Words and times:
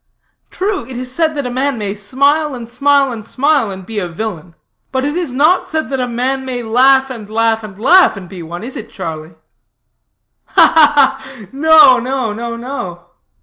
True, 0.49 0.83
it 0.87 0.97
is 0.97 1.13
said 1.13 1.35
that 1.35 1.45
a 1.45 1.51
man 1.51 1.77
may 1.77 1.93
smile, 1.93 2.55
and 2.55 2.67
smile, 2.67 3.11
and 3.11 3.23
smile, 3.23 3.69
and 3.69 3.85
be 3.85 3.99
a 3.99 4.07
villain; 4.07 4.55
but 4.91 5.05
it 5.05 5.15
is 5.15 5.31
not 5.31 5.67
said 5.67 5.89
that 5.89 5.99
a 5.99 6.07
man 6.07 6.43
may 6.43 6.63
laugh, 6.63 7.11
and 7.11 7.29
laugh, 7.29 7.61
and 7.63 7.77
laugh, 7.79 8.17
and 8.17 8.27
be 8.27 8.41
one, 8.41 8.63
is 8.63 8.75
it, 8.75 8.89
Charlie?" 8.89 9.35
"Ha, 10.45 10.71
ha, 10.73 11.21
ha! 11.23 11.45
no 11.51 11.99
no, 11.99 12.33
no 12.33 12.55
no." 12.55 13.11